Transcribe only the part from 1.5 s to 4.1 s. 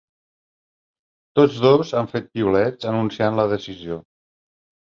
dos han fet piulets anunciant la decisió.